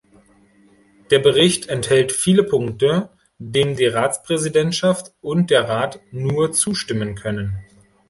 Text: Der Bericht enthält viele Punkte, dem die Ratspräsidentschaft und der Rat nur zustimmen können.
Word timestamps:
Der 1.11 1.19
Bericht 1.19 1.67
enthält 1.69 2.11
viele 2.11 2.41
Punkte, 2.43 3.11
dem 3.37 3.75
die 3.75 3.85
Ratspräsidentschaft 3.85 5.13
und 5.21 5.51
der 5.51 5.69
Rat 5.69 5.99
nur 6.09 6.53
zustimmen 6.53 7.13
können. 7.13 7.59